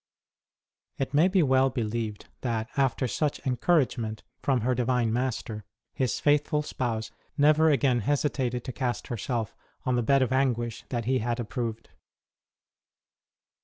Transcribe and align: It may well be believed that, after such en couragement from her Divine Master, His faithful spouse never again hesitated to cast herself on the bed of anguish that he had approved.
It 0.97 1.13
may 1.13 1.29
well 1.43 1.69
be 1.69 1.83
believed 1.83 2.25
that, 2.41 2.69
after 2.75 3.07
such 3.07 3.39
en 3.45 3.57
couragement 3.57 4.21
from 4.41 4.61
her 4.61 4.73
Divine 4.73 5.13
Master, 5.13 5.63
His 5.93 6.19
faithful 6.19 6.63
spouse 6.63 7.11
never 7.37 7.69
again 7.69 7.99
hesitated 7.99 8.63
to 8.63 8.73
cast 8.73 9.09
herself 9.09 9.55
on 9.85 9.97
the 9.97 10.01
bed 10.01 10.23
of 10.23 10.33
anguish 10.33 10.85
that 10.89 11.05
he 11.05 11.19
had 11.19 11.39
approved. 11.39 11.89